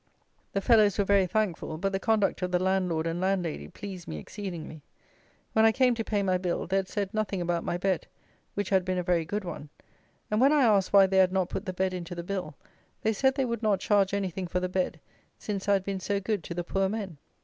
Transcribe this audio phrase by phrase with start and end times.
[0.53, 4.17] The fellows were very thankful, but the conduct of the landlord and landlady pleased me
[4.17, 4.81] exceedingly.
[5.53, 8.07] When I came to pay my bill, they had said nothing about my bed,
[8.55, 9.69] which had been a very good one;
[10.31, 12.55] and, when I asked why they had not put the bed into the bill,
[13.03, 14.99] they said they would not charge anything for the bed
[15.37, 17.19] since I had been so good to the poor men.